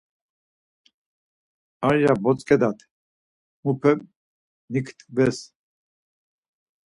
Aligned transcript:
Ar 1.87 1.95
ya 2.03 2.13
botzǩe-dat 2.21 2.79
mupe 3.63 3.91
nitkves. 4.71 5.39